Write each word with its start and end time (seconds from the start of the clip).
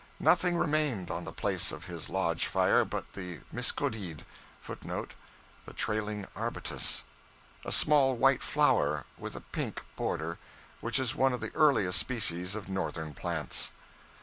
Nothing 0.19 0.57
remained 0.57 1.11
on 1.11 1.25
the 1.25 1.31
place 1.31 1.71
of 1.71 1.85
his 1.85 2.09
lodge 2.09 2.47
fire 2.47 2.83
but 2.83 3.13
the 3.13 3.41
miskodeed,{footnote 3.53 5.13
[The 5.67 5.73
trailing 5.73 6.25
arbutus.]} 6.35 7.03
a 7.63 7.71
small 7.71 8.15
white 8.15 8.41
flower, 8.41 9.05
with 9.19 9.35
a 9.35 9.41
pink 9.41 9.83
border, 9.95 10.39
which 10.79 10.97
is 10.97 11.13
one 11.13 11.33
of 11.33 11.39
the 11.39 11.53
earliest 11.53 11.99
species 11.99 12.55
of 12.55 12.67
northern 12.67 13.13
plants. 13.13 13.69